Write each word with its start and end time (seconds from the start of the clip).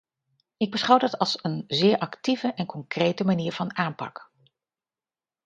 Ik 0.57 0.71
beschouw 0.71 0.97
dat 0.97 1.17
als 1.17 1.43
een 1.43 1.63
zeer 1.67 1.97
actieve 1.97 2.53
en 2.53 2.65
concrete 2.65 3.23
manier 3.23 3.51
van 3.51 3.75
aanpak. 3.75 4.31